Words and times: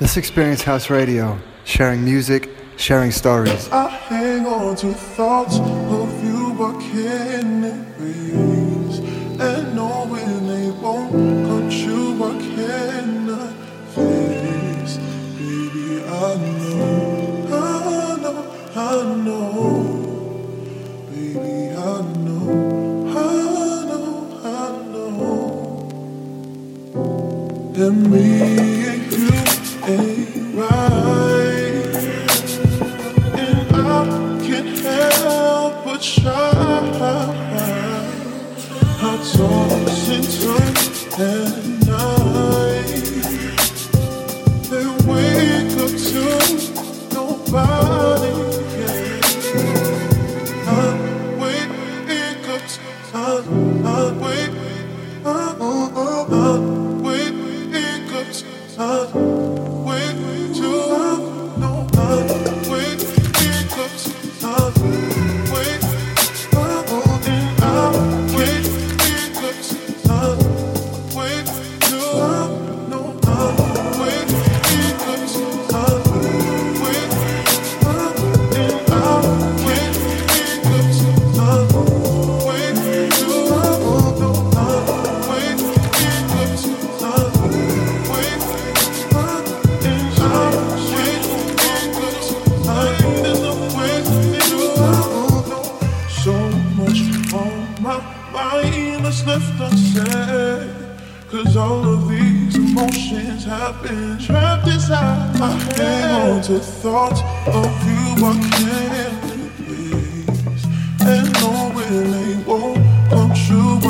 This 0.00 0.16
Experience 0.16 0.62
House 0.62 0.88
Radio, 0.88 1.38
sharing 1.64 2.02
music, 2.02 2.48
sharing 2.78 3.10
stories. 3.10 3.68
I 3.70 3.86
hang 3.90 4.46
on 4.46 4.74
to 4.76 4.94
thoughts 4.94 5.58
of 5.58 6.24
you, 6.24 6.54
but 6.56 6.80
can't. 6.80 7.64
And 9.38 9.74
knowing 9.76 10.46
they 10.46 10.70
won't 10.70 11.12
come 11.12 11.70
you, 11.70 12.16
but 12.18 12.38
can 12.40 13.28
I 13.28 13.52
face? 13.92 14.96
Baby, 15.36 16.02
I 16.02 16.34
know, 16.64 17.46
I 17.52 18.16
know, 18.22 18.40
I 18.74 19.04
know. 19.22 20.00
And 27.76 28.10
me. 28.10 28.69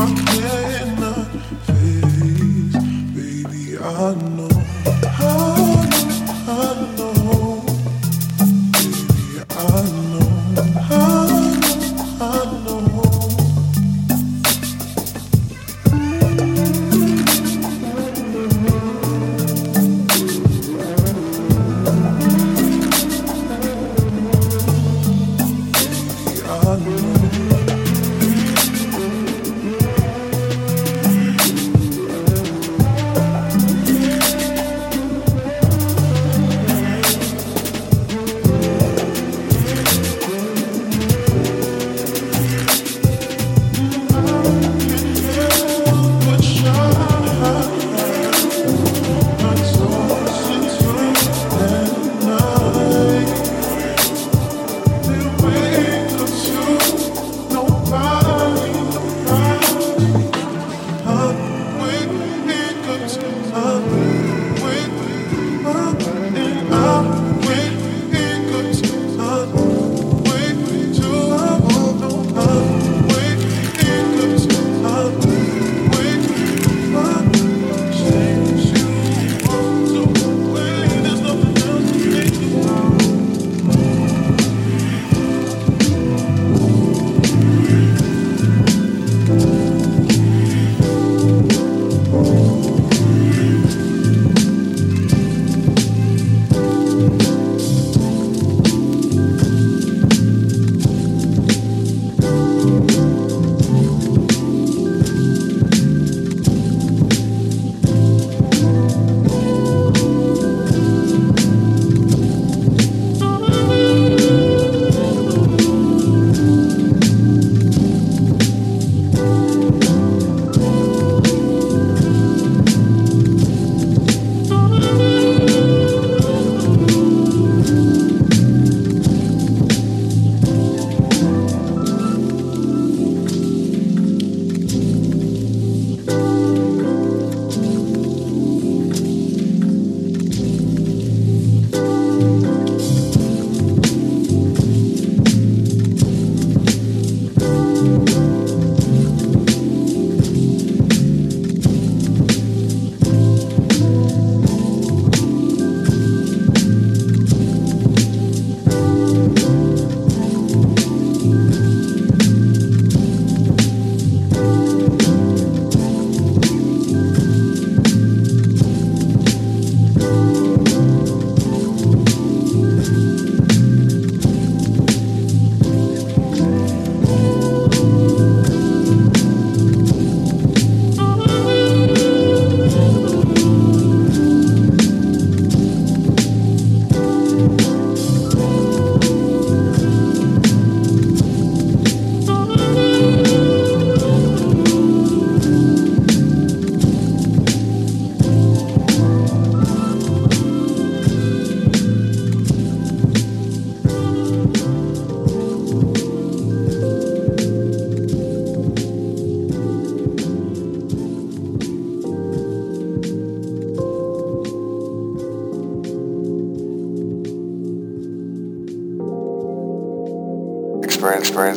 I 0.01 0.07
cannot 0.15 1.27
face, 1.67 2.77
baby, 3.15 3.79
I 3.79 4.15
know. 4.15 4.50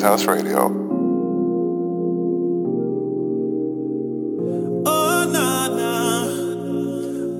House 0.04 0.26
Radio. 0.26 0.70
Oh, 4.86 5.32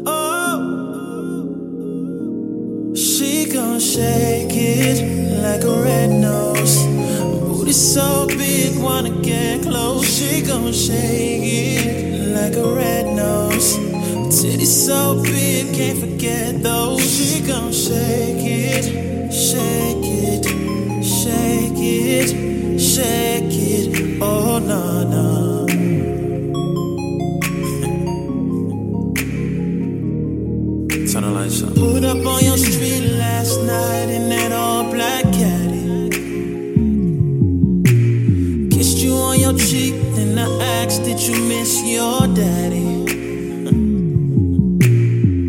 oh. 0.06 0.64
shake 3.82 4.54
it 4.54 5.42
like 5.44 5.64
a 5.64 5.84
red 5.84 6.10
nose. 6.10 6.86
Booty 6.86 7.74
so 7.74 8.28
big, 8.28 8.82
wanna 8.82 9.10
get 9.22 9.64
close. 9.64 10.06
She 10.06 10.42
gon' 10.42 10.72
shake 10.72 11.44
it 11.44 12.30
like 12.34 12.56
a 12.56 12.74
red 12.74 13.14
nose. 13.14 13.76
Titty 14.40 14.64
so 14.64 15.22
big, 15.22 15.76
can't 15.76 16.00
forget 16.00 16.64
those. 16.64 17.02
She 17.02 17.42
gon' 17.42 17.74
shake 17.74 18.40
it, 18.40 18.86
shake 19.34 20.06
it, 20.06 20.46
shake 21.04 21.78
it 21.78 22.53
shake 22.94 23.50
it. 23.50 24.22
Oh, 24.22 24.60
no, 24.60 25.04
no. 25.14 25.66
Turn 31.12 31.24
the 31.24 31.32
lights 31.32 31.64
up. 31.64 31.74
Put 31.74 32.04
up 32.04 32.24
on 32.24 32.44
your 32.44 32.58
street 32.58 33.06
last 33.18 33.60
night 33.62 34.10
in 34.10 34.30
that 34.30 34.52
all 34.52 34.84
black 34.92 35.24
caddy. 35.34 36.10
Kissed 38.70 39.00
you 39.00 39.14
on 39.14 39.40
your 39.40 39.58
cheek, 39.58 39.96
then 40.16 40.38
I 40.38 40.48
asked, 40.84 41.04
Did 41.04 41.20
you 41.20 41.38
miss 41.48 41.82
your 41.84 42.28
daddy? 42.28 42.90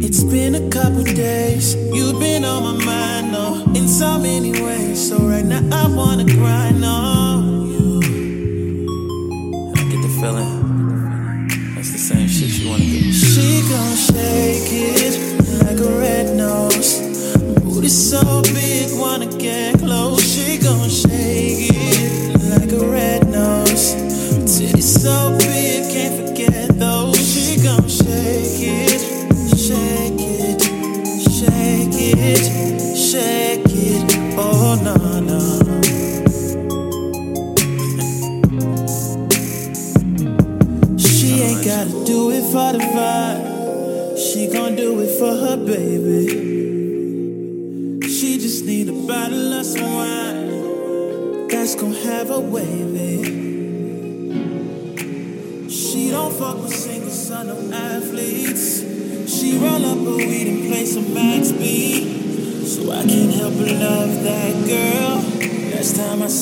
It's 0.07 0.25
been 0.25 0.55
a 0.55 0.71
couple 0.71 1.05
days, 1.05 1.75
you've 1.93 2.19
been 2.19 2.45
on 2.45 2.63
my 2.63 2.85
mind, 2.85 3.33
no, 3.33 3.65
in 3.75 3.87
so 3.87 4.19
many 4.19 4.53
ways. 4.63 5.09
So 5.09 5.19
right 5.19 5.45
now 5.45 5.63
I 5.73 5.89
wanna 5.95 6.25
cry. 6.25 6.64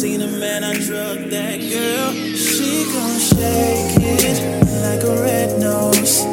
seen 0.02 0.20
a 0.20 0.26
man 0.26 0.64
I 0.64 0.74
drug 0.80 1.30
that 1.30 1.60
girl. 1.60 2.12
She 2.34 2.84
gon' 2.92 3.20
shake 3.20 4.02
it 4.02 4.42
like 4.82 5.04
a 5.04 5.22
red 5.22 5.60
nose. 5.60 6.31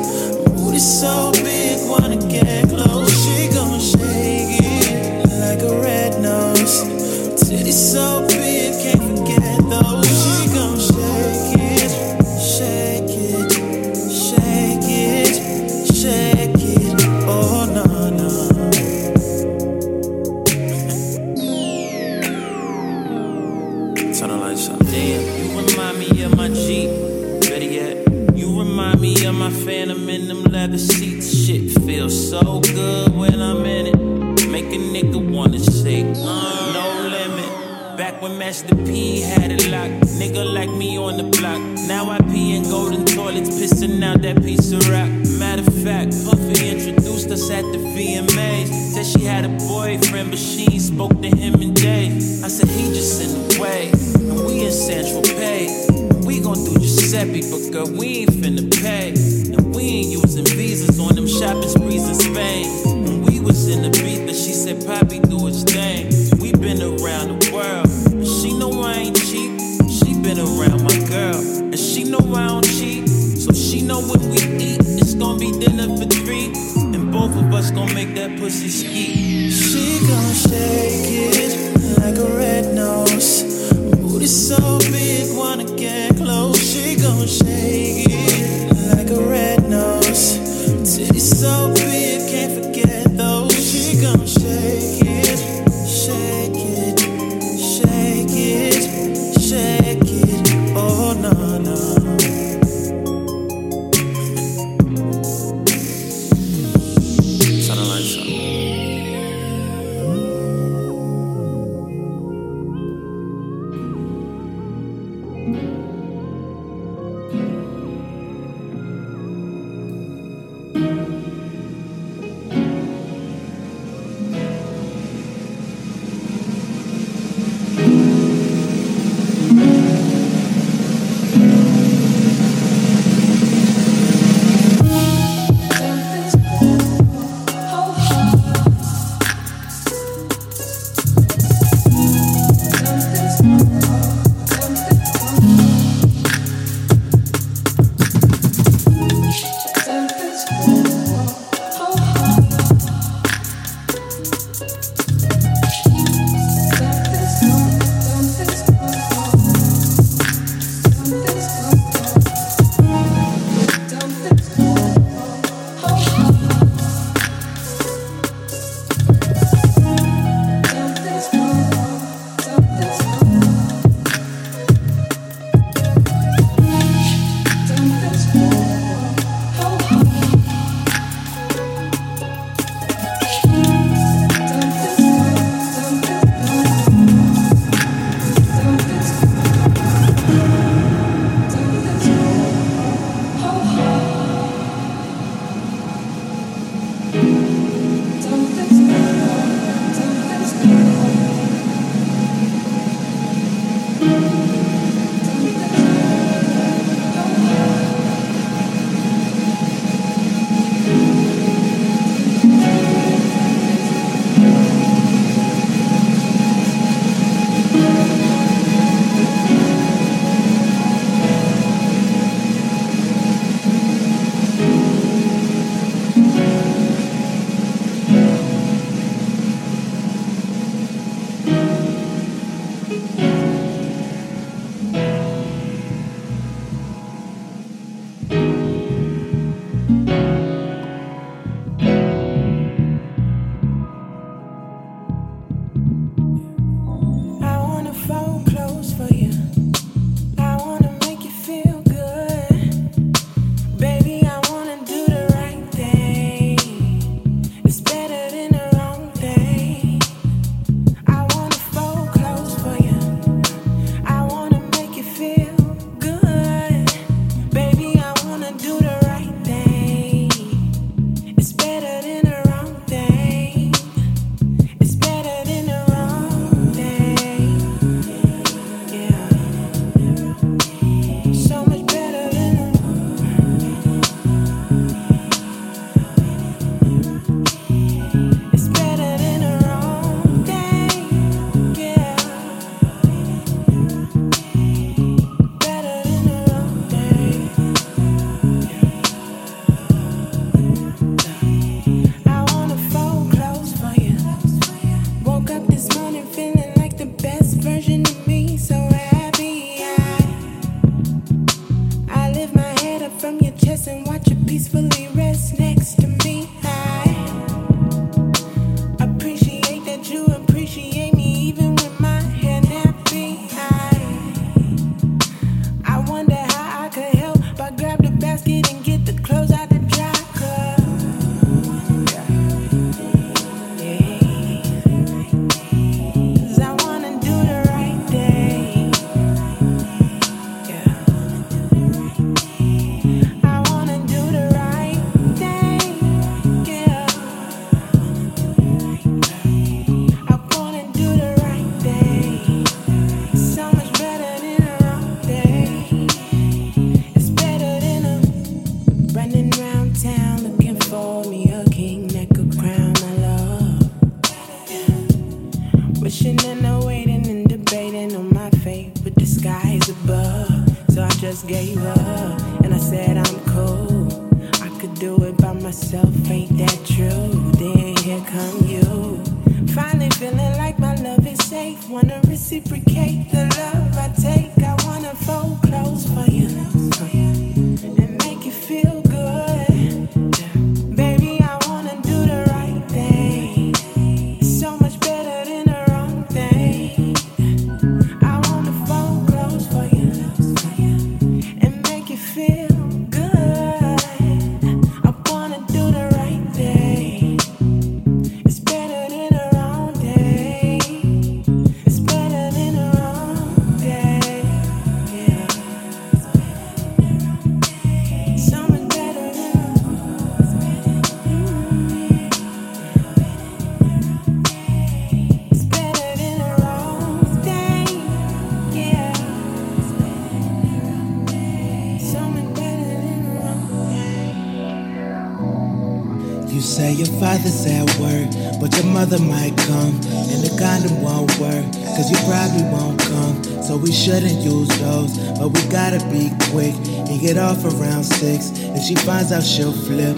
be 446.09 446.29
quick 446.51 446.75
and 447.09 447.19
get 447.19 447.37
off 447.37 447.63
around 447.65 448.03
six. 448.03 448.51
If 448.55 448.83
she 448.83 448.95
finds 448.95 449.31
out, 449.31 449.43
she'll 449.43 449.73
flip. 449.73 450.17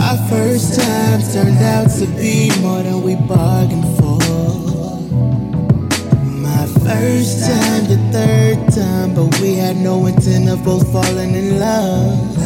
Our 0.00 0.18
first 0.28 0.78
time 0.78 1.20
turned 1.32 1.58
out 1.58 1.90
to 1.98 2.06
be 2.16 2.50
more 2.60 2.82
than 2.82 3.02
we 3.02 3.14
bargained 3.16 3.86
for. 3.98 4.18
My 6.22 6.66
first 6.84 7.44
time, 7.46 7.84
the 7.86 7.98
third 8.12 8.72
time, 8.72 9.14
but 9.14 9.40
we 9.40 9.54
had 9.54 9.76
no 9.76 10.06
intent 10.06 10.48
of 10.48 10.64
both 10.64 10.90
falling 10.92 11.34
in 11.34 11.58
love. 11.58 12.36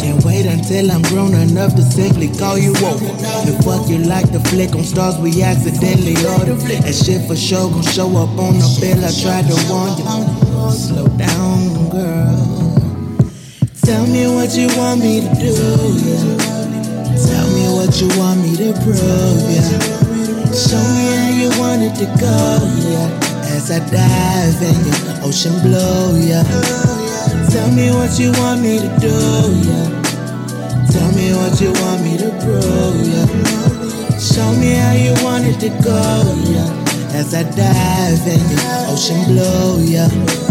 Can't 0.00 0.24
wait 0.24 0.46
until 0.46 0.90
I'm 0.90 1.02
grown 1.02 1.34
enough 1.34 1.74
to 1.74 1.82
simply 1.82 2.28
call 2.28 2.58
you 2.58 2.70
over. 2.70 3.06
The 3.46 3.60
fuck 3.64 3.88
you 3.88 3.98
like 3.98 4.30
the 4.30 4.40
flick 4.50 4.74
on 4.74 4.84
stars 4.84 5.18
we 5.18 5.42
accidentally 5.42 6.16
ordered. 6.26 6.60
That 6.82 6.94
shit 6.94 7.26
for 7.26 7.36
sure 7.36 7.70
gon' 7.70 7.82
show 7.82 8.08
up 8.16 8.30
on 8.38 8.58
the 8.58 8.78
bill. 8.80 9.04
I 9.04 9.10
tried 9.10 9.46
to 9.48 9.56
warn 9.68 9.98
you. 9.98 10.45
Slow 10.70 11.06
down, 11.16 11.88
girl. 11.90 12.74
Tell 13.84 14.06
me 14.06 14.26
what 14.26 14.56
you 14.56 14.68
want 14.76 15.00
me 15.00 15.20
to 15.20 15.34
do, 15.34 15.52
yeah. 16.04 16.36
Tell 17.26 17.48
me 17.54 17.64
what 17.74 18.00
you 18.00 18.08
want 18.18 18.40
me 18.42 18.56
to 18.56 18.72
prove, 18.82 19.50
yeah. 19.50 19.78
Show 20.52 20.82
me 20.96 21.06
how 21.16 21.30
you 21.30 21.50
want 21.60 21.82
it 21.82 21.94
to 22.00 22.06
go, 22.18 22.58
yeah. 22.90 23.54
As 23.54 23.70
I 23.70 23.78
dive 23.78 24.62
in 24.62 24.78
your 24.86 25.28
ocean 25.28 25.54
blue, 25.62 26.18
yeah. 26.20 26.44
Tell 27.50 27.70
me 27.72 27.90
what 27.90 28.18
you 28.18 28.32
want 28.32 28.60
me 28.62 28.78
to 28.78 28.88
do, 29.00 29.16
yeah. 29.70 29.96
Tell 30.90 31.12
me 31.12 31.32
what 31.34 31.60
you 31.60 31.72
want 31.82 32.02
me 32.02 32.16
to 32.18 32.30
prove. 32.40 33.06
Yeah. 33.06 33.26
Show 34.18 34.50
me 34.54 34.74
how 34.74 34.92
you 34.92 35.14
want 35.24 35.44
it 35.44 35.60
to 35.60 35.68
go, 35.82 36.22
yeah. 36.48 37.14
As 37.14 37.34
I 37.34 37.42
dive 37.42 38.26
in 38.26 38.40
your 38.50 38.92
ocean 38.92 39.24
blue, 39.26 39.84
yeah. 39.84 40.45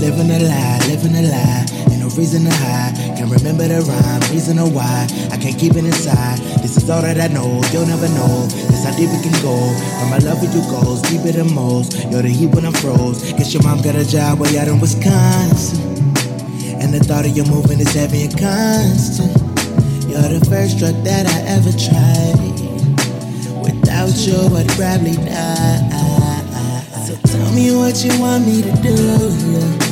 Living 0.00 0.30
a 0.30 0.38
lie, 0.38 0.78
living 0.86 1.16
a 1.16 1.22
lie. 1.26 1.66
Ain't 1.90 1.98
no 1.98 2.08
reason 2.14 2.44
to 2.44 2.54
hide. 2.54 2.94
Can't 3.18 3.30
remember 3.30 3.66
the 3.66 3.82
rhyme, 3.82 4.22
reason 4.30 4.58
or 4.60 4.70
why. 4.70 5.08
I 5.32 5.36
can't 5.36 5.58
keep 5.58 5.74
it 5.74 5.84
inside. 5.84 6.38
This 6.62 6.76
is 6.76 6.88
all 6.88 7.02
that 7.02 7.18
I 7.18 7.26
know. 7.26 7.60
You'll 7.74 7.84
never 7.84 8.06
know. 8.14 8.46
This 8.70 8.86
how 8.86 8.94
deep 8.94 9.10
it 9.10 9.22
can 9.26 9.34
go. 9.42 9.58
Where 9.58 10.10
my 10.10 10.18
love 10.22 10.38
for 10.38 10.46
you 10.54 10.62
goes, 10.70 11.02
deeper 11.02 11.32
than 11.34 11.52
most. 11.52 11.98
You're 12.14 12.22
the 12.22 12.30
heat 12.30 12.54
when 12.54 12.64
I'm 12.64 12.72
froze. 12.74 13.32
Guess 13.32 13.52
your 13.52 13.64
mom 13.64 13.82
got 13.82 13.96
a 13.96 14.06
job 14.06 14.38
way 14.38 14.56
out 14.56 14.68
in 14.68 14.78
Wisconsin. 14.78 15.82
And 16.78 16.94
the 16.94 17.02
thought 17.02 17.26
of 17.26 17.36
you 17.36 17.42
moving 17.50 17.80
is 17.80 17.92
heavy 17.92 18.22
and 18.22 18.38
constant. 18.38 19.34
You're 20.06 20.30
the 20.30 20.46
first 20.46 20.78
drug 20.78 20.94
that 21.02 21.26
I 21.26 21.42
ever 21.58 21.74
tried. 21.74 22.38
Without 23.66 24.14
you, 24.14 24.38
I'd 24.54 24.70
probably 24.78 25.18
die. 25.26 25.90
So 27.02 27.18
tell 27.26 27.50
me 27.50 27.74
what 27.74 27.98
you 28.06 28.14
want 28.22 28.46
me 28.46 28.62
to 28.62 28.72
do. 28.78 29.87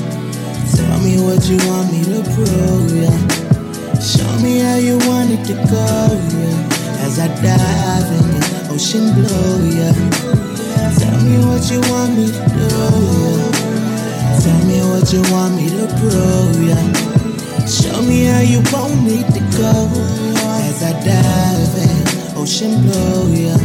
Yeah. 0.67 0.87
Tell 0.87 0.99
me 1.01 1.21
what 1.21 1.49
you 1.49 1.59
want 1.69 1.93
me 1.93 2.03
to 2.05 2.23
prove. 2.35 2.91
Yeah. 2.97 3.19
Show 4.01 4.31
me 4.43 4.59
how 4.61 4.77
you 4.77 4.99
want 5.07 5.31
it 5.31 5.45
to 5.47 5.55
go. 5.55 5.87
Yeah. 6.35 7.05
As 7.05 7.19
I 7.19 7.29
dive 7.29 8.11
in 8.19 8.27
the 8.35 8.69
ocean 8.73 9.13
blue. 9.15 9.71
Yeah. 9.71 9.95
Tell 10.99 11.19
me 11.23 11.39
what 11.47 11.71
you 11.71 11.81
want 11.91 12.17
me 12.19 12.27
to 12.27 12.43
do. 12.51 12.67
Yeah. 12.67 14.41
Tell 14.43 14.61
me 14.67 14.79
what 14.91 15.13
you 15.13 15.23
want 15.33 15.55
me 15.57 15.69
to 15.71 15.87
prove. 15.99 16.57
Yeah. 16.67 17.67
Show 17.67 18.03
me 18.03 18.25
how 18.27 18.41
you 18.41 18.61
want 18.73 19.03
me 19.03 19.23
to 19.23 19.41
go. 19.57 19.73
As 20.67 20.83
I 20.83 20.93
dive 21.05 21.77
in 21.79 22.37
ocean 22.37 22.83
blue. 22.83 23.33
Yeah. 23.33 23.59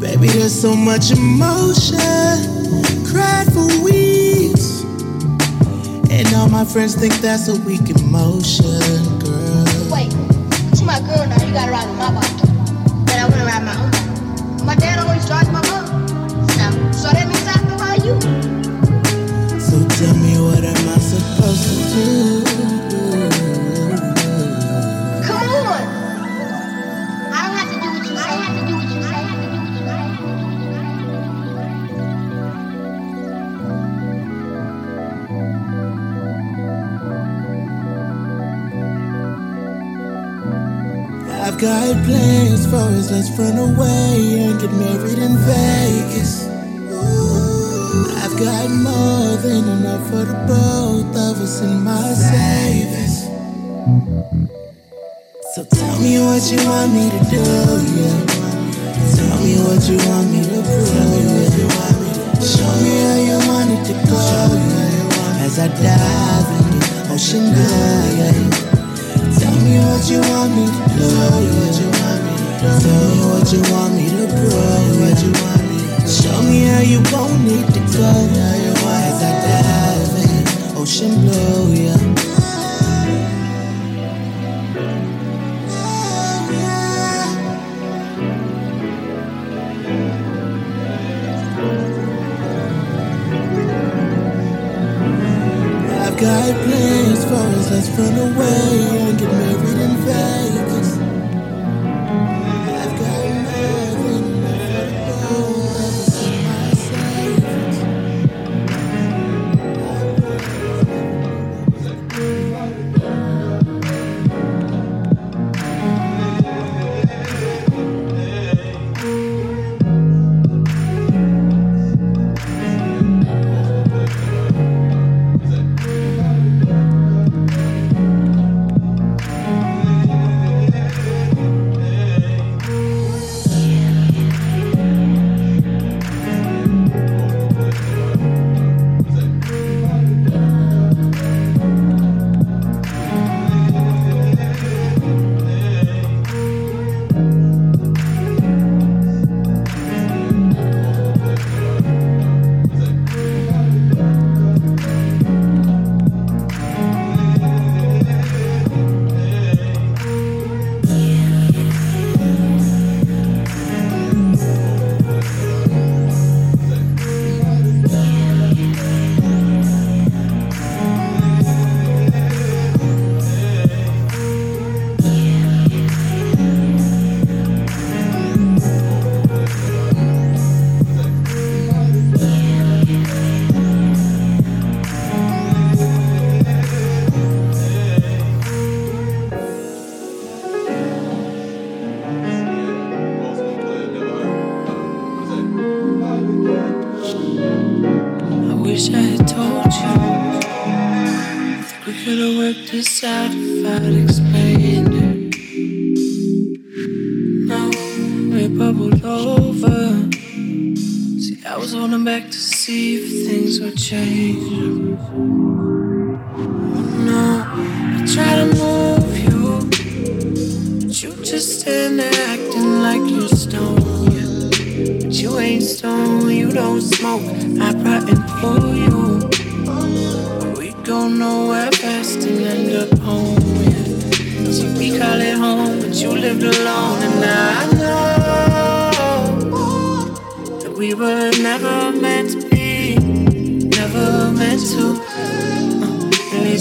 Baby, 0.00 0.28
there's 0.28 0.58
so 0.60 0.74
much 0.74 1.10
emotion. 1.10 2.55
Cried 3.16 3.50
for 3.54 3.66
weeks. 3.82 4.84
And 6.10 6.28
all 6.34 6.50
my 6.50 6.66
friends 6.66 6.94
think 6.94 7.14
that's 7.14 7.48
a 7.48 7.56
weak 7.62 7.88
emotion, 7.88 9.08
girl. 9.20 9.64
Wait, 9.90 10.12
she 10.76 10.84
my 10.84 11.00
girl 11.00 11.24
now. 11.26 11.42
You 11.42 11.50
gotta 11.54 11.72
ride 11.72 11.88
with 11.88 11.96
my 11.96 12.12
bike. 12.12 12.36
Then 13.06 13.24
I 13.24 13.28
wanna 13.30 13.46
ride 13.46 13.64
my 13.64 13.74
own. 13.80 14.66
My 14.66 14.74
dad 14.74 14.98
always 14.98 15.24
drives 15.24 15.48
my 15.48 15.62
mom. 15.66 15.85
Plans 42.06 42.66
for 42.66 42.86
us, 42.94 43.10
let's 43.10 43.30
run 43.38 43.58
away 43.58 44.46
and 44.46 44.60
get 44.60 44.72
married 44.72 45.18
in 45.18 45.34
Vegas. 45.44 46.46
I've 48.22 48.36
got 48.38 48.70
more 48.70 49.36
than 49.42 49.64
enough 49.76 50.04
for 50.08 50.24
the 50.30 50.38
both 50.46 51.10
of 51.28 51.34
us 51.42 51.60
in 51.62 51.82
my 51.82 52.06
savings. 52.14 53.26
So 55.54 55.64
tell 55.64 55.98
me 56.00 56.18
what 56.22 56.42
you 56.52 56.60
want 56.70 56.92
me 56.94 57.10
to 57.10 57.20
do, 57.34 57.42
yeah. 57.98 58.18
Tell 59.16 59.38
me 59.42 59.54
what 59.66 59.82
you 59.90 59.98
want 60.06 60.28
me 60.30 60.40
to 60.46 60.60
prove, 60.62 61.54
yeah. 61.58 62.40
Show 62.52 62.72
me 62.84 62.92
how 63.02 63.18
you 63.28 63.38
want 63.50 63.70
it 63.74 63.82
to 63.88 63.94
go, 64.06 64.22
yeah. 64.54 65.44
As 65.46 65.58
I 65.58 65.68
dive 65.68 66.48
in 66.58 66.66
the 66.78 67.14
ocean 67.14 67.46
yeah. 67.50 68.66
Tell 69.38 69.56
me 69.64 69.78
what 69.78 70.04
you 70.10 70.20
want 70.20 70.52
me 70.56 70.66
to 70.66 70.98
do. 70.98 71.80
yeah. 71.80 71.85
Tell 72.66 73.06
me 73.10 73.18
what 73.30 73.52
you 73.52 73.62
want 73.72 73.94
me 73.96 74.06
to 74.10 74.26
prove. 74.36 74.96
Show 76.08 76.42
me 76.42 76.64
how 76.66 76.80
you 76.80 77.00
want 77.12 77.48
it 77.48 77.66
to 77.74 77.80
go. 77.96 78.12
Ocean 80.80 81.14
blue, 81.22 81.74
yeah. 81.74 81.96
I've 95.88 96.16
got 96.18 96.54
plans 96.64 97.24
for 97.24 97.34
us, 97.34 97.70
let's 97.70 97.88
run 97.98 98.16
away 98.18 99.10
and 99.10 99.18
get 99.18 99.30
married 99.32 99.45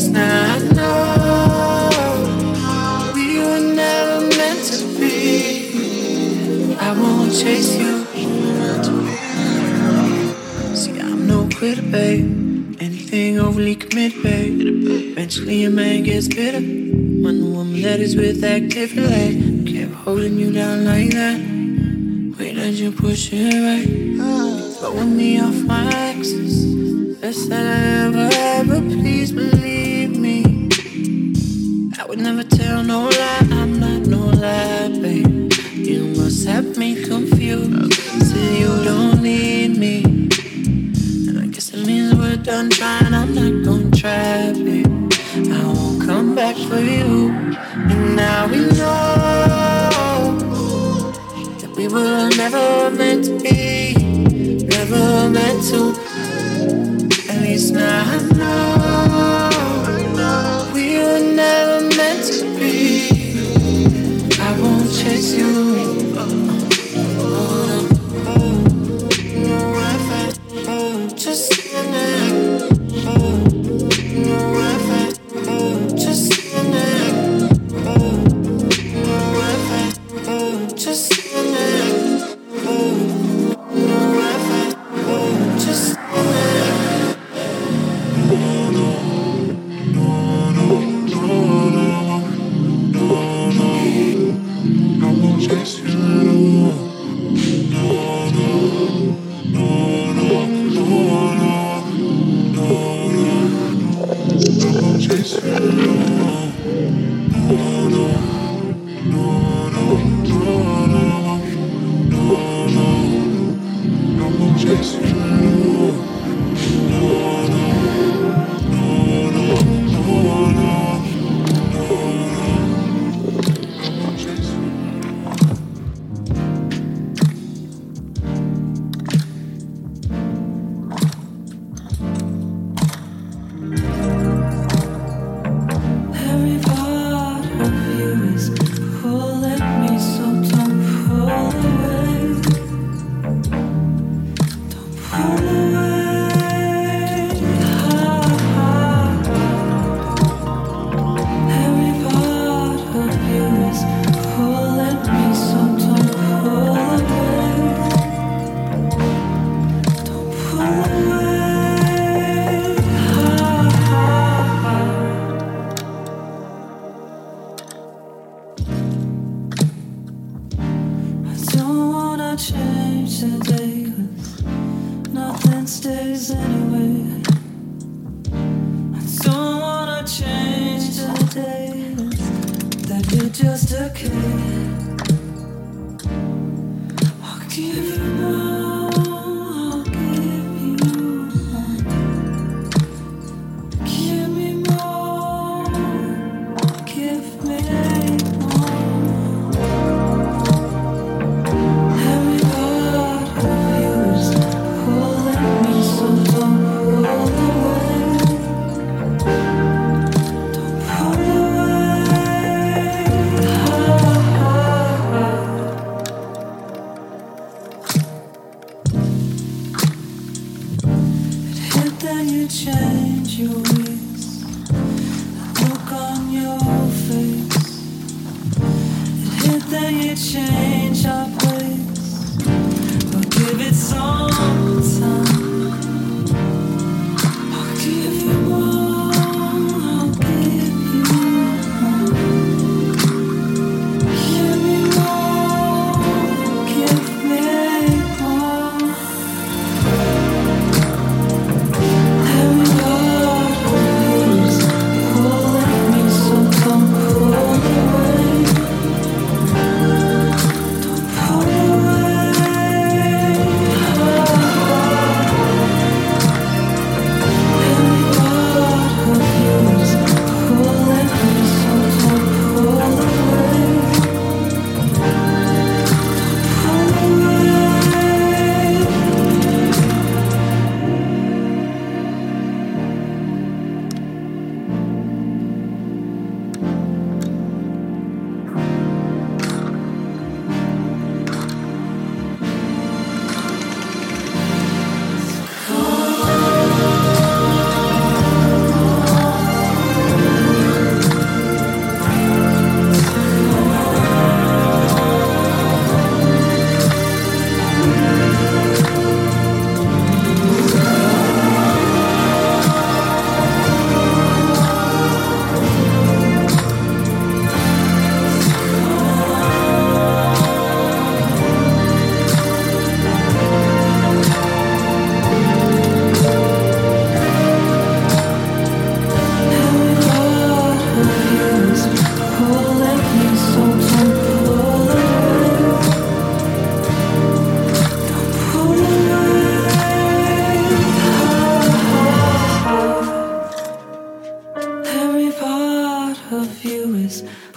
now 0.10 0.56
I 0.56 0.60
know 0.78 1.90
we 3.14 3.40
were 3.40 3.76
never 3.76 4.22
meant 4.38 4.64
to 4.72 4.86
be. 5.00 6.76
I 6.80 6.92
won't 6.92 7.32
chase 7.32 7.76
you. 7.78 8.06
See, 10.76 11.00
I'm 11.00 11.28
no 11.28 11.48
quitter, 11.58 11.82
babe. 11.84 12.26
Anything 12.82 13.40
overly 13.40 13.76
committed, 13.76 14.22
babe. 14.24 14.60
Eventually, 15.14 15.64
a 15.66 15.70
man 15.70 16.04
gets 16.04 16.28
bitter 16.28 16.60
when 16.60 17.40
the 17.42 17.50
woman 17.50 17.82
that 17.82 18.00
is 18.00 18.16
with 18.16 18.44
actively 18.44 19.64
kept 19.66 19.94
holding 20.04 20.38
you 20.38 20.52
down 20.52 20.86
like 20.86 21.12
that. 21.12 21.40
Wait, 22.38 22.56
let 22.56 22.74
you 22.74 22.92
push 22.92 23.32
it 23.32 23.54
right. 23.66 23.88
Throwing 24.80 25.16
me 25.16 25.40
off 25.40 25.56
my 25.64 25.88
axis. 25.94 26.66
Best 27.22 27.52
I 27.52 27.56
ever 28.06 28.30
but 28.68 28.84
please 28.90 29.32
believe 29.32 29.75
would 32.16 32.24
never 32.24 32.44
tell 32.44 32.82
no 32.82 33.10
lie. 33.10 33.48
I'm 33.52 33.80
not 33.80 34.08
no 34.08 34.28
lie, 34.28 34.88
babe. 35.02 35.52
You 35.74 36.06
must 36.16 36.48
have 36.48 36.78
me 36.78 37.04
confused. 37.04 37.94
Say 37.94 38.60
you 38.60 38.84
don't 38.86 39.22
need 39.22 39.78
me. 39.78 40.04
And 41.28 41.40
I 41.40 41.48
guess 41.48 41.74
it 41.74 41.86
means 41.86 42.16
we're 42.16 42.38
done 42.38 42.70
trying. 42.70 43.14
I'm 43.14 43.34
not 43.36 43.66
gonna 43.66 43.92
try, 43.92 44.54
babe. 44.54 44.88
I 45.52 45.64
won't 45.66 46.06
come 46.06 46.36
back 46.36 46.56
for 46.56 46.80
you. 46.80 47.32
And 47.92 48.16
now 48.16 48.48
we 48.48 48.60
know 48.60 50.38
that 51.60 51.72
we 51.76 51.88
were 51.90 52.30
never 52.38 52.92
meant 52.92 53.26
to 53.26 53.40
be, 53.40 53.94
never 54.66 55.30
meant 55.30 55.62
to. 55.70 55.82
At 57.30 57.42
least 57.42 57.74
now 57.74 58.04
I 58.06 58.18
know 58.38 59.05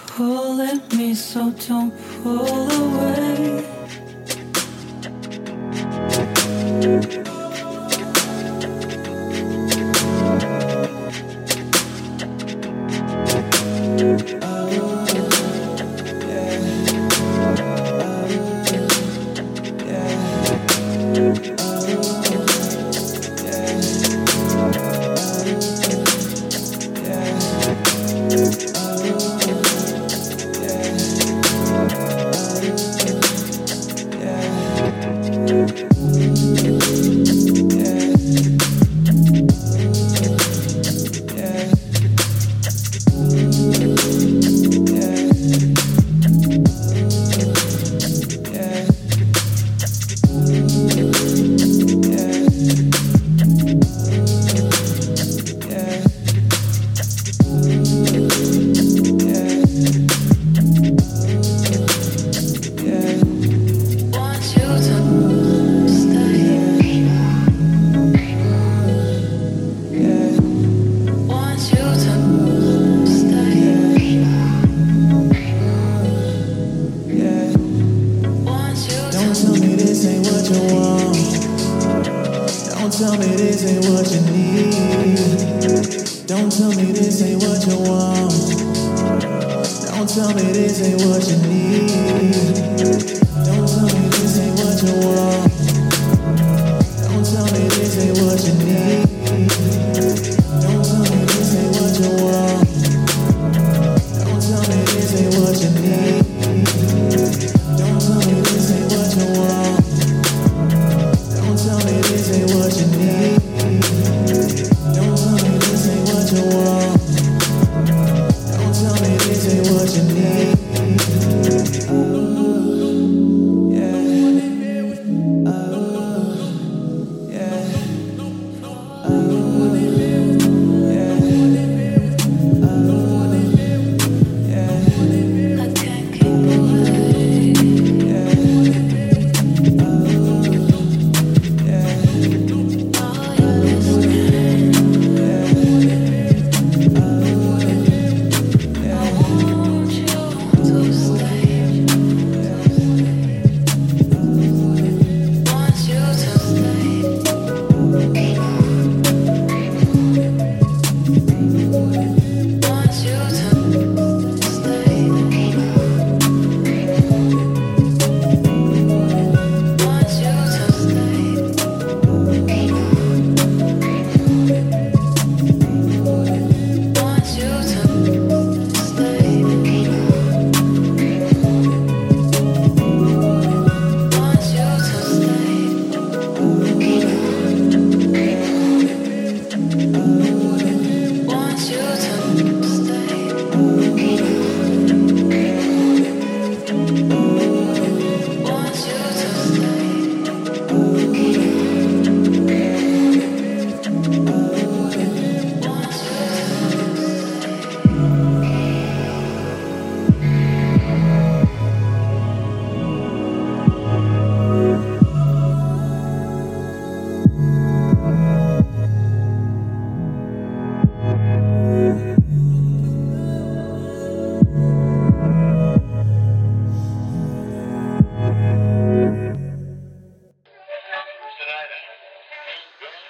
pulling 0.07 0.81
me, 0.97 1.13
so 1.15 1.51
don't 1.51 1.93
pull 2.23 2.69
away. 2.71 3.79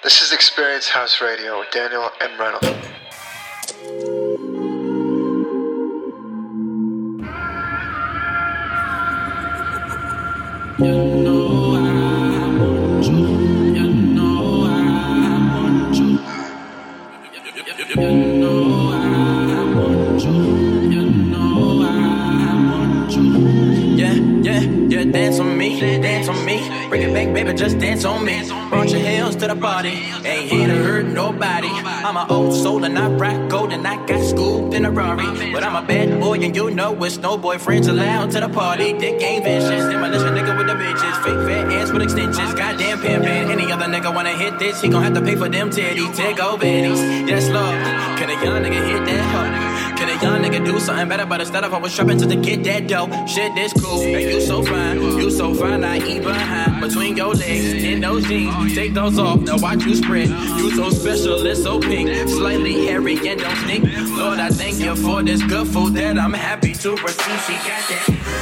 This 0.02 0.22
is 0.22 0.32
Experience 0.32 0.88
House 0.88 1.20
Radio 1.20 1.58
with 1.58 1.70
Daniel 1.72 2.10
M. 2.22 2.40
Reynolds. 2.40 2.89
Just 27.70 27.80
dance 27.80 28.04
on 28.04 28.24
me. 28.24 28.48
Brought 28.68 28.90
your 28.90 29.00
heels 29.00 29.36
to 29.36 29.46
the 29.46 29.56
party, 29.56 29.90
ain't 30.24 30.50
here 30.50 30.66
to 30.66 30.74
hurt 30.74 31.06
nobody. 31.06 31.68
I'm 31.68 32.16
an 32.16 32.30
old 32.30 32.54
soul 32.54 32.84
and 32.84 32.98
I 32.98 33.08
rock 33.08 33.50
gold 33.50 33.72
and 33.72 33.86
I 33.86 34.04
got 34.06 34.22
scooped 34.24 34.74
in 34.74 34.84
a 34.84 34.90
Rari. 34.90 35.52
But 35.52 35.62
I'm 35.62 35.82
a 35.82 35.86
bad 35.86 36.20
boy 36.20 36.38
and 36.40 36.54
you 36.54 36.70
know 36.70 37.02
it's 37.04 37.18
no 37.18 37.38
boyfriends 37.38 37.88
allowed 37.88 38.30
to 38.32 38.40
the 38.40 38.48
party. 38.48 38.92
Dick 38.92 39.22
ain't 39.22 39.44
vicious, 39.44 39.84
demolition 39.84 40.34
nigga 40.34 40.56
with 40.58 40.66
the 40.66 40.74
bitches. 40.74 41.24
Fake 41.24 41.42
fat 41.48 41.72
ass 41.72 41.92
with 41.92 42.02
extensions, 42.02 42.54
goddamn 42.54 42.98
pimpin'. 42.98 43.50
Any 43.50 43.70
other 43.72 43.86
nigga 43.86 44.14
wanna 44.14 44.36
hit 44.36 44.58
this, 44.58 44.80
he 44.80 44.88
gon' 44.88 45.02
have 45.02 45.14
to 45.14 45.22
pay 45.22 45.36
for 45.36 45.48
them 45.48 45.70
titties. 45.70 46.14
Take 46.16 46.42
over 46.42 46.64
bitties, 46.64 47.28
yes 47.28 47.48
lord. 47.48 47.78
Can 48.18 48.30
a 48.30 48.44
young 48.44 48.62
nigga 48.62 48.80
hit 48.84 49.04
that 49.06 49.66
hoe? 49.66 49.69
Young 50.22 50.42
nigga 50.42 50.64
do 50.64 50.78
something 50.78 51.08
better? 51.08 51.24
But 51.24 51.40
instead 51.40 51.64
of 51.64 51.72
I 51.72 51.78
was 51.78 51.92
strapping 51.92 52.18
just 52.18 52.30
to 52.30 52.36
get 52.36 52.62
that 52.64 52.86
dough. 52.88 53.08
Shit, 53.26 53.54
this 53.54 53.72
cool. 53.72 54.02
And 54.02 54.30
you 54.30 54.40
so 54.40 54.62
fine, 54.62 55.00
you 55.00 55.30
so 55.30 55.54
fine. 55.54 55.82
I 55.82 55.96
eat 55.96 56.22
behind 56.22 56.80
between 56.82 57.16
your 57.16 57.34
legs 57.34 57.82
in 57.84 58.00
those 58.00 58.26
jeans. 58.26 58.74
Take 58.74 58.92
those 58.92 59.18
off, 59.18 59.40
now 59.40 59.56
watch 59.58 59.82
you 59.84 59.94
spread. 59.94 60.28
You 60.28 60.70
so 60.72 60.90
special, 60.90 61.46
it's 61.46 61.62
so 61.62 61.80
pink, 61.80 62.28
slightly 62.28 62.86
hairy 62.86 63.16
and 63.28 63.40
don't 63.40 63.56
stink. 63.64 63.84
Lord, 64.10 64.38
I 64.38 64.50
thank 64.50 64.78
you 64.78 64.94
for 64.94 65.22
this 65.22 65.42
good 65.42 65.66
food 65.68 65.94
that 65.94 66.18
I'm 66.18 66.34
happy 66.34 66.74
to 66.74 66.90
receive. 66.96 67.40
She 67.46 67.54
got 67.54 67.88
that. 67.88 68.39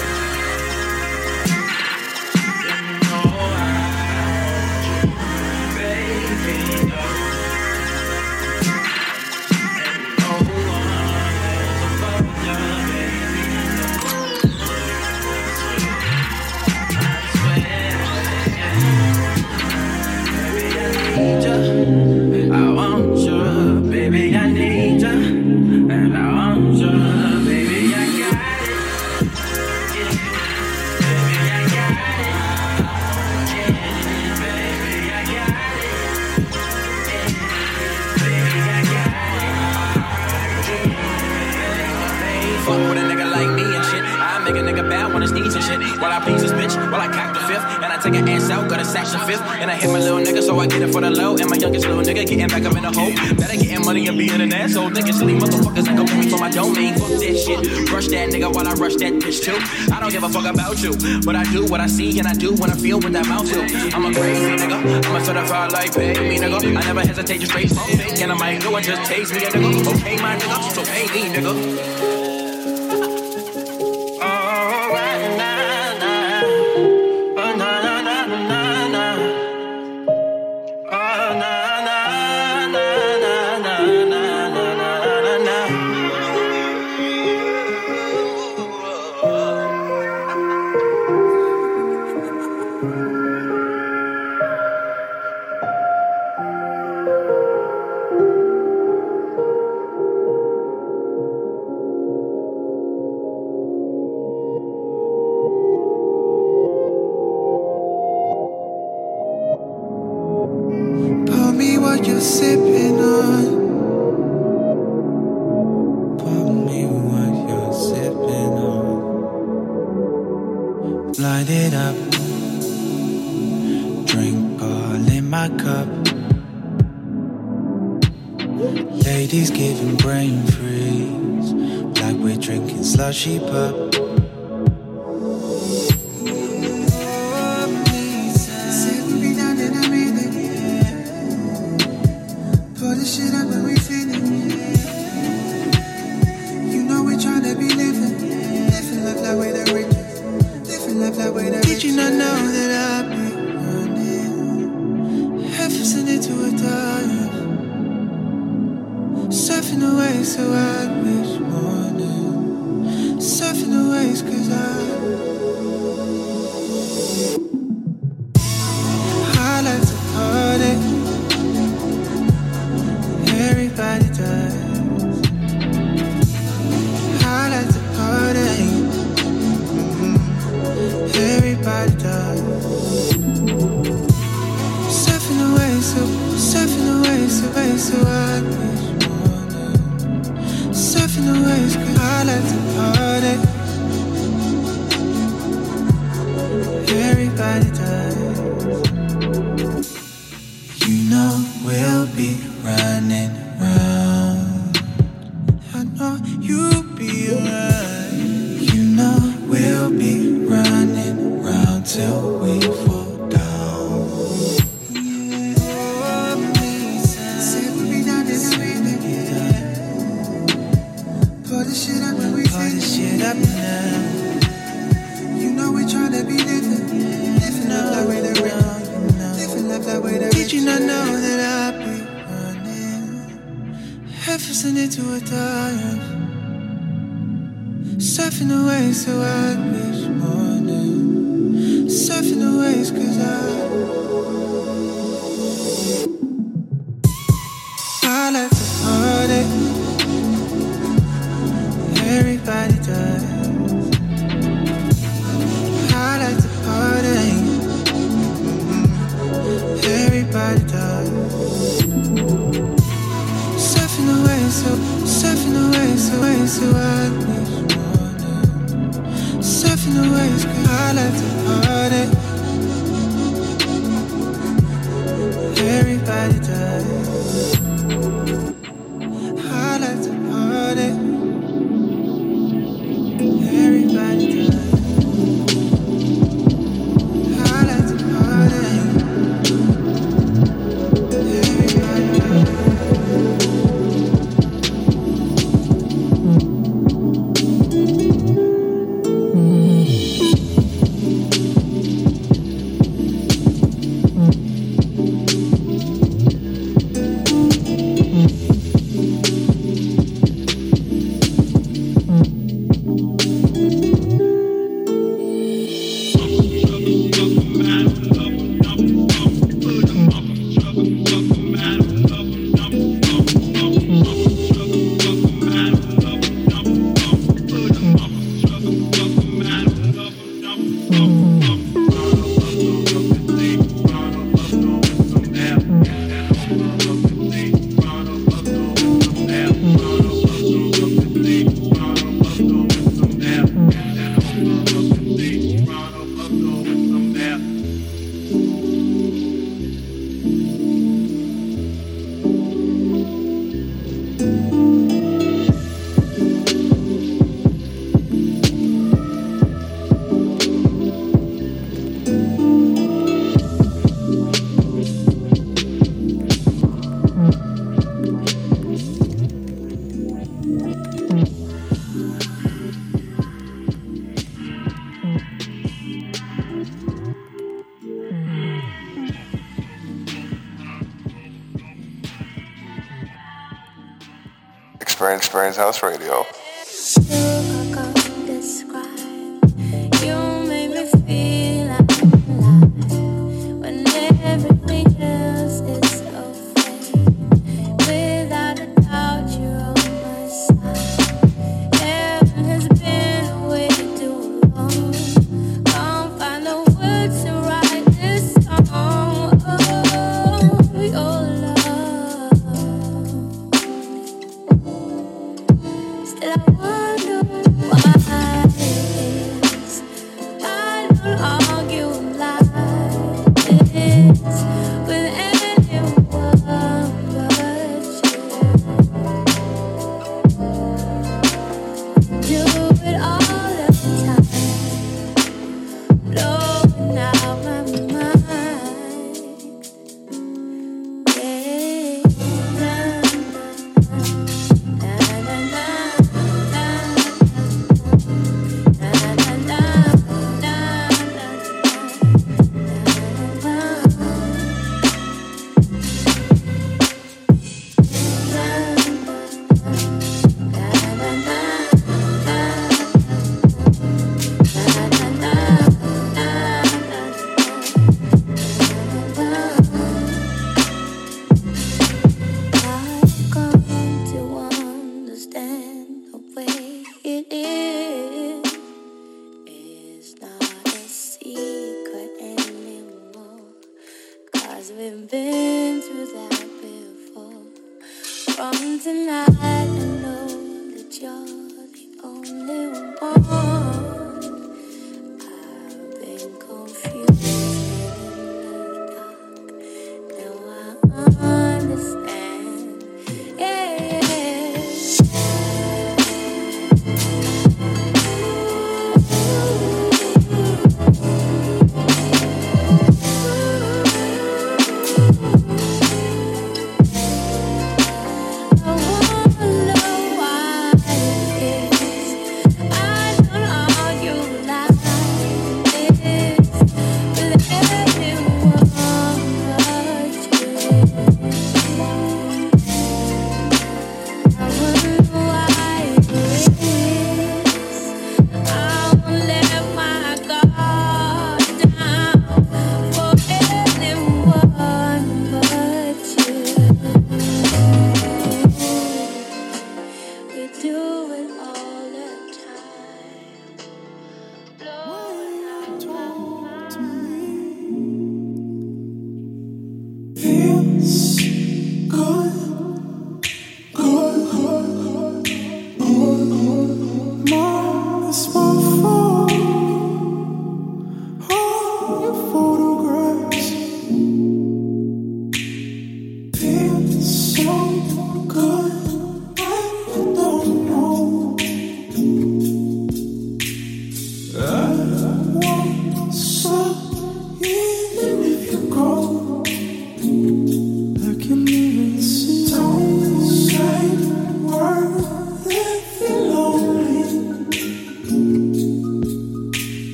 His 45.29 45.41
knees 45.41 45.55
and 45.55 45.65
shit. 45.65 46.01
While 46.01 46.13
I 46.13 46.21
please 46.21 46.43
this 46.43 46.53
bitch, 46.53 46.75
while 46.91 47.01
I 47.01 47.09
cock 47.09 47.35
the 47.35 47.41
fifth. 47.41 47.65
And 47.83 47.93
I 47.93 47.99
take 48.01 48.15
an 48.15 48.29
ass 48.29 48.51
out, 48.51 48.69
got 48.69 48.81
a 48.81 48.85
sash 48.85 49.13
the 49.13 49.19
fifth. 49.21 49.43
And 49.61 49.71
I 49.71 49.75
hit 49.75 49.91
my 49.91 49.99
little 49.99 50.19
nigga, 50.19 50.43
so 50.43 50.59
I 50.59 50.67
get 50.67 50.83
it 50.83 50.93
for 50.93 51.01
the 51.01 51.11
low. 51.11 51.37
And 51.37 51.49
my 51.51 51.57
youngest 51.57 51.87
little 51.87 52.03
nigga 52.03 52.27
getting 52.27 52.49
back 52.49 52.65
up 52.65 52.77
in 52.77 52.83
the 52.83 52.93
hole. 52.93 53.13
Better 53.37 53.57
getting 53.57 53.85
money 53.85 54.07
and 54.09 54.17
being 54.17 54.41
an 54.41 54.53
asshole. 54.53 54.91
Niggas 54.91 55.19
silly 55.19 55.35
motherfuckers 55.35 55.85
gon' 55.85 56.07
pay 56.07 56.21
me 56.21 56.31
for 56.31 56.39
my 56.39 56.51
domain. 56.51 56.95
Fuck 56.95 57.09
that 57.21 57.37
shit. 57.37 57.91
Rush 57.91 58.09
that 58.09 58.31
nigga 58.31 58.53
while 58.53 58.69
I 58.69 58.73
rush 58.75 58.97
that 58.97 59.13
bitch 59.15 59.43
too. 59.45 59.59
I 59.93 60.01
don't 60.01 60.11
give 60.11 60.23
a 60.23 60.29
fuck 60.29 60.47
about 60.47 60.83
you. 60.83 60.93
But 61.25 61.37
I 61.37 61.45
do 61.53 61.67
what 61.67 61.81
I 61.81 61.87
see 61.87 62.19
and 62.19 62.27
I 62.27 62.35
do 62.35 62.55
what 62.55 62.71
I 62.71 62.75
feel 62.75 63.01
what 63.01 63.13
that 63.13 63.27
mouth 63.27 63.49
to. 63.53 63.61
I'm 63.95 64.07
a 64.07 64.13
crazy 64.13 64.57
nigga. 64.57 65.05
I'm 65.05 65.17
a 65.17 65.25
certified 65.25 65.73
like 65.73 65.95
pay 65.95 66.13
me 66.29 66.39
nigga. 66.39 66.77
I 66.77 66.81
never 66.87 67.01
hesitate 67.01 67.41
to 67.41 67.47
straight 67.47 67.71
smoke. 67.71 67.89
And 68.21 68.33
I 68.33 68.35
might 68.35 68.63
go 68.63 68.75
and 68.77 68.85
just 68.85 69.11
taste 69.11 69.33
me 69.33 69.45
a 69.45 69.51
nigga. 69.51 69.95
Okay, 69.95 70.17
my 70.23 70.37
nigga. 70.37 70.73
So 70.73 70.85
pay 70.85 71.07
me 71.13 71.35
nigga. 71.35 72.18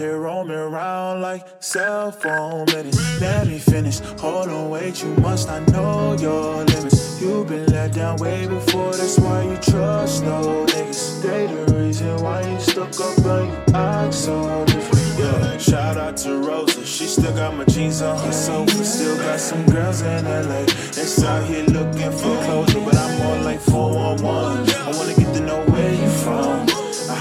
here 0.00 0.18
roaming 0.18 0.56
around 0.56 1.20
like 1.20 1.46
cell 1.60 2.10
phone 2.10 2.64
minutes. 2.72 3.20
Let 3.20 3.46
me 3.46 3.58
finish. 3.58 4.00
Hold 4.20 4.48
on, 4.48 4.70
wait, 4.70 5.02
you 5.02 5.10
must 5.16 5.46
not 5.46 5.68
know 5.72 6.16
your 6.18 6.64
limits. 6.64 7.20
You've 7.20 7.48
been 7.48 7.66
let 7.66 7.92
down 7.92 8.16
way 8.16 8.46
before, 8.46 8.92
that's 8.92 9.18
why 9.18 9.42
you 9.42 9.56
trust 9.58 10.24
no 10.24 10.64
niggas. 10.72 11.20
They 11.22 11.46
the 11.48 11.74
reason 11.74 12.16
why 12.22 12.40
you 12.50 12.58
stuck 12.60 12.98
up 12.98 13.18
and 13.18 13.48
you 13.50 13.74
act 13.74 14.14
so 14.14 14.64
different. 14.64 15.18
Yeah, 15.18 15.58
shout 15.58 15.98
out 15.98 16.16
to 16.18 16.38
Rosa, 16.38 16.86
she 16.86 17.04
still 17.04 17.34
got 17.34 17.54
my 17.54 17.66
jeans 17.66 18.00
on 18.00 18.18
her 18.24 18.32
sofa. 18.32 18.82
Still 18.82 19.18
got 19.18 19.38
some 19.38 19.66
girls 19.66 20.00
in 20.00 20.24
LA. 20.24 20.64
That's 20.96 21.22
out 21.22 21.44
here 21.46 21.64
looking 21.64 22.12
for 22.12 22.34
closure, 22.44 22.80
but 22.80 22.96
I'm 22.96 23.20
on 23.20 23.44
like 23.44 23.60
411. 23.60 24.70
I 24.76 24.96
wanna 24.96 25.14
get 25.14 25.34
to 25.34 25.40
know 25.40 25.62
where 25.66 25.92
you 25.92 26.08
from. 26.24 26.68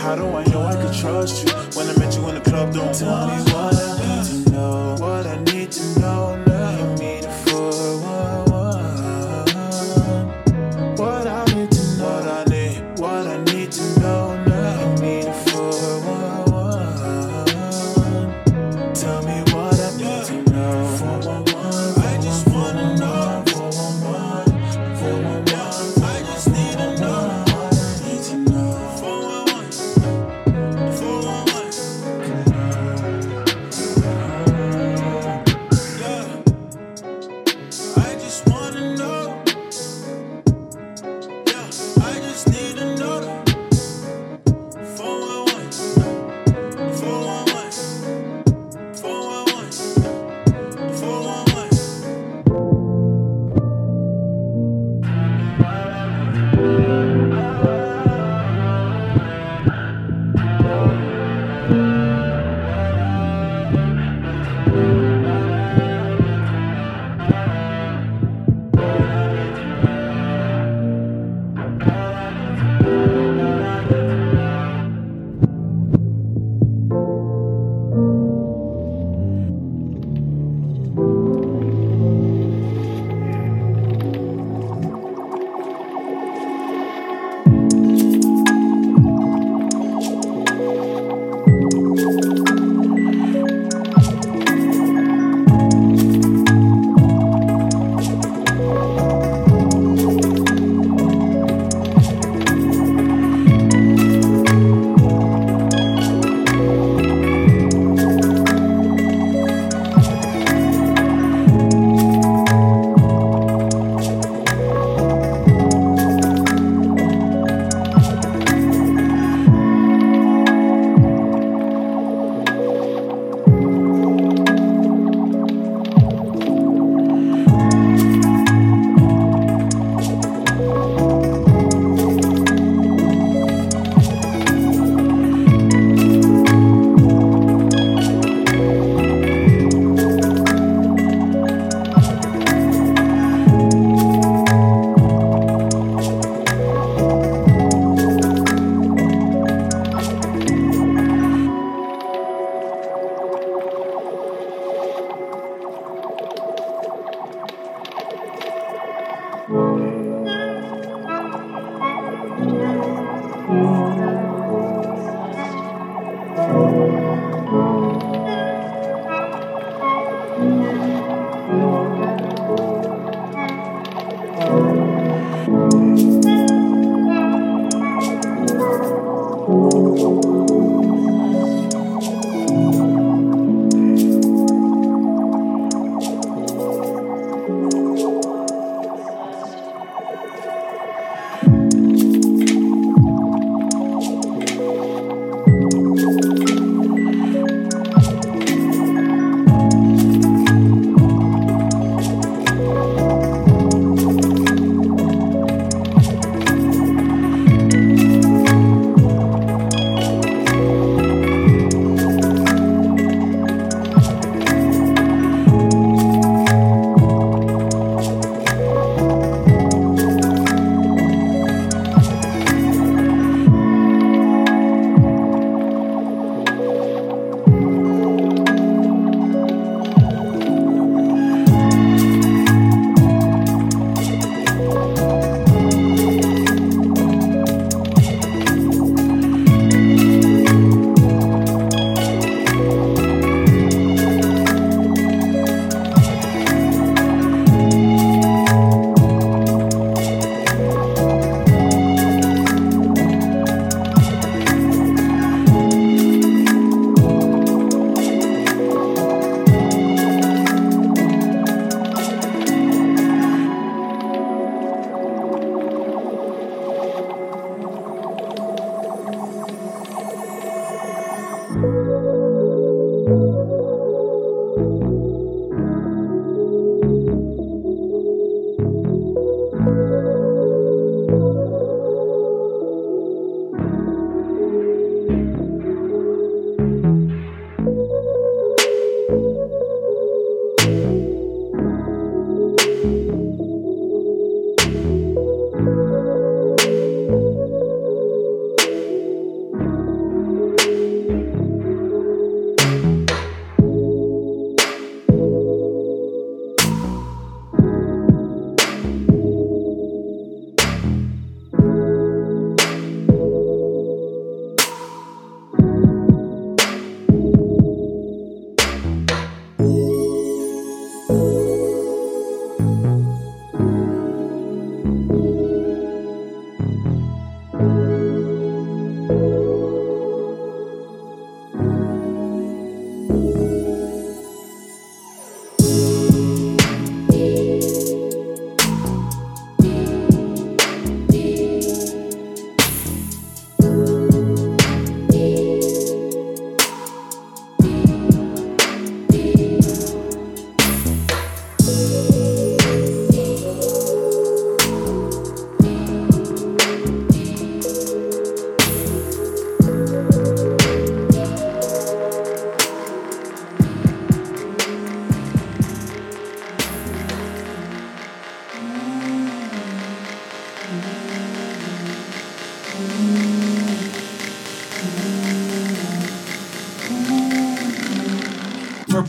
How 0.09 0.15
do 0.15 0.25
I 0.33 0.45
know 0.45 0.63
I 0.63 0.75
can 0.75 0.93
trust 0.93 1.45
you 1.45 1.53
when 1.77 1.89
I 1.89 1.99
met 1.99 2.15
you? 2.15 2.18
up, 2.59 2.73
don't 2.73 2.93
tell 2.93 3.27
me 3.27 3.41
what 3.51 3.73
I 3.75 4.17
need 4.17 4.43
to 4.45 4.51
know. 4.51 4.88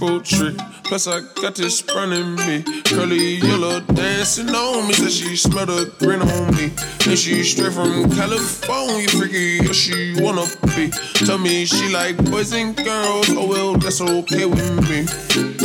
Plus 0.00 1.06
I 1.06 1.20
got 1.42 1.54
this 1.56 1.84
running 1.94 2.34
me. 2.36 2.62
Curly 2.84 3.36
yellow 3.36 3.80
dancing 3.80 4.48
on 4.48 4.88
me. 4.88 4.94
Said 4.94 5.12
she 5.12 5.36
smelled 5.36 5.68
a 5.68 5.84
grin 5.98 6.22
on 6.22 6.56
me. 6.56 6.72
And 7.06 7.18
she 7.18 7.42
straight 7.42 7.74
from 7.74 8.10
California. 8.12 9.08
Freaky, 9.08 9.60
yeah, 9.62 9.72
she 9.72 10.14
wanna 10.16 10.46
be. 10.74 10.90
Tell 11.26 11.36
me 11.36 11.66
she 11.66 11.92
like 11.92 12.16
boys 12.30 12.54
and 12.54 12.74
girls. 12.74 13.28
Oh 13.28 13.46
well, 13.46 13.76
that's 13.76 14.00
okay 14.00 14.46
with 14.46 14.88
me. 14.88 15.02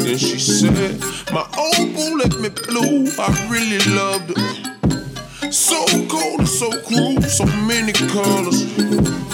Then 0.03 0.17
she 0.17 0.37
said, 0.37 0.99
My 1.31 1.47
old 1.57 1.95
boo 1.95 2.17
left 2.17 2.37
me 2.37 2.49
blue. 2.49 3.07
I 3.17 3.31
really 3.49 3.79
loved 3.95 4.37
her. 4.37 5.51
So 5.51 5.85
cold 6.09 6.39
and 6.41 6.49
so 6.49 6.69
cruel, 6.81 7.21
so 7.21 7.45
many 7.65 7.93
colors. 7.93 9.24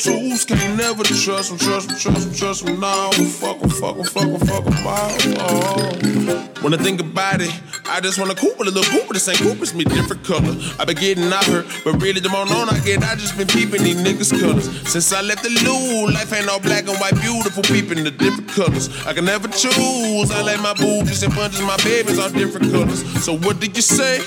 Tools, 0.00 0.46
can't 0.46 0.78
never 0.78 1.04
trust 1.04 1.50
them, 1.50 1.58
trust 1.58 1.88
them, 1.88 1.98
trust 1.98 2.38
trust 2.38 2.64
them. 2.64 2.80
Nah, 2.80 3.10
fuck 3.10 3.60
them, 3.60 3.68
fuck 3.68 3.96
them, 3.96 4.04
fuck 4.06 4.24
them, 4.24 4.40
fuck 4.40 4.64
them 4.64 4.86
out. 4.86 6.46
Oh. 6.46 6.49
When 6.62 6.74
I 6.74 6.76
think 6.76 7.00
about 7.00 7.40
it, 7.40 7.50
I 7.88 8.00
just 8.00 8.18
wanna 8.18 8.34
Cooper, 8.34 8.64
a 8.64 8.66
little 8.66 8.84
Cooper, 8.84 9.14
the 9.14 9.20
same 9.20 9.36
Cooper's 9.36 9.72
me, 9.72 9.84
different 9.84 10.22
color. 10.24 10.54
I 10.78 10.84
been 10.84 10.96
getting 10.96 11.32
out 11.32 11.44
her, 11.46 11.64
but 11.84 12.02
really 12.02 12.20
the 12.20 12.28
more 12.28 12.44
known 12.44 12.68
I 12.68 12.78
get, 12.80 13.02
I 13.02 13.14
just 13.14 13.36
been 13.38 13.48
peeping 13.48 13.82
these 13.82 13.96
niggas' 13.96 14.38
colors. 14.38 14.68
Since 14.86 15.10
I 15.12 15.22
left 15.22 15.42
the 15.42 15.48
loo, 15.64 16.12
life 16.12 16.30
ain't 16.34 16.50
all 16.50 16.60
black 16.60 16.86
and 16.86 16.98
white, 16.98 17.16
beautiful, 17.22 17.62
peeping 17.62 18.04
the 18.04 18.10
different 18.10 18.50
colors. 18.50 18.90
I 19.06 19.14
can 19.14 19.24
never 19.24 19.48
choose, 19.48 20.30
I 20.30 20.42
like 20.42 20.60
my 20.60 20.74
boobies 20.74 21.22
and 21.22 21.34
bunches, 21.34 21.62
my 21.62 21.78
babies 21.78 22.18
all 22.18 22.28
different 22.28 22.70
colors. 22.70 23.00
So 23.24 23.38
what 23.38 23.58
did 23.58 23.74
you 23.74 23.82
say? 23.82 24.20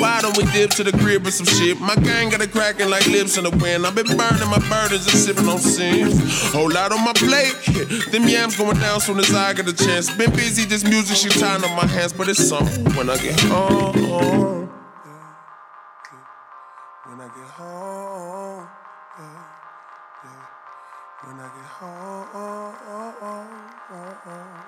Why 0.00 0.20
don't 0.22 0.36
we 0.38 0.44
dip 0.52 0.70
to 0.80 0.84
the 0.84 0.92
crib 0.92 1.24
with 1.24 1.34
some 1.34 1.46
shit? 1.46 1.78
My 1.78 1.94
gang 1.96 2.30
got 2.30 2.40
it 2.40 2.52
cracking 2.52 2.88
like 2.88 3.06
lips 3.06 3.36
in 3.36 3.44
the 3.44 3.50
wind. 3.50 3.84
I've 3.84 3.94
been 3.94 4.16
burning 4.16 4.48
my 4.48 4.62
burdens 4.70 5.04
and 5.04 5.18
sipping 5.18 5.48
on 5.48 5.58
sins. 5.58 6.16
Whole 6.52 6.70
lot 6.70 6.92
on 6.92 7.04
my 7.04 7.12
plate. 7.12 7.52
Them 8.12 8.26
yams 8.28 8.56
going 8.56 8.78
down 8.78 9.00
soon 9.00 9.18
as 9.18 9.34
I 9.34 9.52
get 9.52 9.68
a 9.68 9.74
chance. 9.74 10.08
Been 10.16 10.30
busy, 10.30 10.64
this 10.64 10.84
music 10.84 11.16
she 11.16 11.28
up 11.58 11.76
my 11.76 11.86
hands, 11.86 12.12
but 12.12 12.28
it's 12.28 12.48
something 12.48 12.84
when 12.94 13.10
I 13.10 13.16
get 13.18 13.38
home. 13.40 14.68
When 17.06 17.20
I 17.20 17.26
get 17.26 17.50
home, 17.58 18.68
yeah, 19.18 19.44
yeah. 20.24 20.46
When 21.24 21.40
I 21.40 21.48
get 21.48 21.70
home, 21.78 22.28
oh, 22.34 22.78
oh, 22.88 23.14
oh, 24.26 24.59